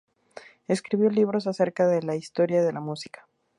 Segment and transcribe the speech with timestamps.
[0.67, 3.27] Escribió libros acerca de la historia de la música.